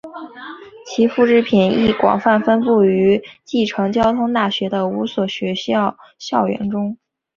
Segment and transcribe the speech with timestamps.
[0.83, 6.97] 其复制品亦广泛分布于继承交通大学的五所学校校园中。